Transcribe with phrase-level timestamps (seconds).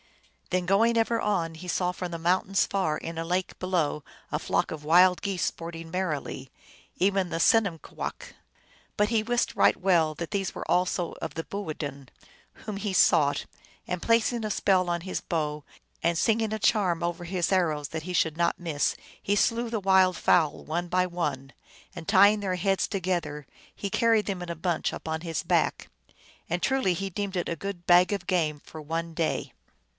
[0.51, 4.39] "Then going ever on, he saw from the mountains far in a lake below a
[4.39, 6.49] flock of wild geese sporting merrily,
[6.97, 8.33] even the Senum kwak\
[8.97, 12.09] But he wist right well that these also were of the boo din,
[12.65, 13.45] whom ha sought,
[13.87, 15.63] and placing a spell on his bow,
[16.03, 19.79] and singing a charm over his arrows that they should not miss, he slew the
[19.79, 21.53] wild fowl one by one,
[21.95, 25.89] and tying their heads together, he carried them in a bunch upon his back.
[26.49, 29.53] And truly he deemed it a good bag of game for one day.